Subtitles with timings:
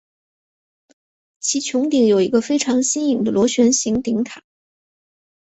[1.39, 4.41] 其穹顶有一个非常新颖的螺旋形顶塔。